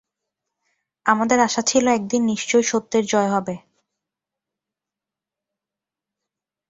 [1.05, 3.55] আমাদের আশা ছিল একদিন নিশ্চয়ই সত্যের জয় হবে।